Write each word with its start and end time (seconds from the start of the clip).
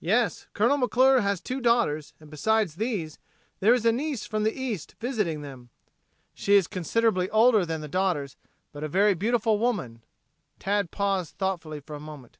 "Yes, 0.00 0.48
Colonel 0.52 0.76
McClure 0.76 1.22
has 1.22 1.40
two 1.40 1.58
daughters, 1.58 2.12
and 2.20 2.28
besides 2.28 2.74
these, 2.74 3.18
there 3.60 3.72
is 3.72 3.86
a 3.86 3.90
niece 3.90 4.26
from 4.26 4.42
the 4.42 4.52
East 4.52 4.96
visiting 5.00 5.40
them. 5.40 5.70
She 6.34 6.56
is 6.56 6.66
considerably 6.66 7.30
older 7.30 7.64
than 7.64 7.80
the 7.80 7.88
daughters, 7.88 8.36
but 8.70 8.84
a 8.84 8.86
very 8.88 9.14
beautiful 9.14 9.58
woman." 9.58 10.02
Tad 10.58 10.90
paused 10.90 11.38
thoughtfully 11.38 11.80
for 11.80 11.96
a 11.96 12.00
moment. 12.00 12.36